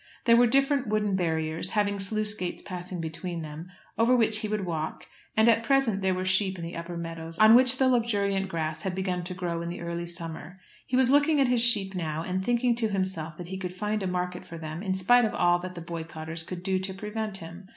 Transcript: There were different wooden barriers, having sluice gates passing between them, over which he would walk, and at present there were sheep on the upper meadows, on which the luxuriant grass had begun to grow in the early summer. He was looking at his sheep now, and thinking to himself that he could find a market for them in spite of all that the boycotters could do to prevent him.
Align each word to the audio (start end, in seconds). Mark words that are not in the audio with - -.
There 0.25 0.35
were 0.35 0.47
different 0.47 0.87
wooden 0.87 1.15
barriers, 1.15 1.69
having 1.69 1.99
sluice 1.99 2.33
gates 2.33 2.63
passing 2.65 3.01
between 3.01 3.43
them, 3.43 3.67
over 3.99 4.15
which 4.15 4.39
he 4.39 4.47
would 4.47 4.65
walk, 4.65 5.05
and 5.37 5.47
at 5.47 5.61
present 5.63 6.01
there 6.01 6.15
were 6.15 6.25
sheep 6.25 6.57
on 6.57 6.63
the 6.65 6.75
upper 6.75 6.97
meadows, 6.97 7.37
on 7.37 7.53
which 7.53 7.77
the 7.77 7.87
luxuriant 7.87 8.49
grass 8.49 8.81
had 8.81 8.95
begun 8.95 9.23
to 9.25 9.35
grow 9.35 9.61
in 9.61 9.69
the 9.69 9.81
early 9.81 10.07
summer. 10.07 10.59
He 10.87 10.97
was 10.97 11.11
looking 11.11 11.39
at 11.39 11.49
his 11.49 11.61
sheep 11.61 11.93
now, 11.93 12.23
and 12.23 12.43
thinking 12.43 12.73
to 12.77 12.89
himself 12.89 13.37
that 13.37 13.49
he 13.49 13.57
could 13.59 13.73
find 13.75 14.01
a 14.01 14.07
market 14.07 14.43
for 14.43 14.57
them 14.57 14.81
in 14.81 14.95
spite 14.95 15.23
of 15.23 15.35
all 15.35 15.59
that 15.59 15.75
the 15.75 15.81
boycotters 15.81 16.41
could 16.41 16.63
do 16.63 16.79
to 16.79 16.95
prevent 16.95 17.37
him. 17.37 17.67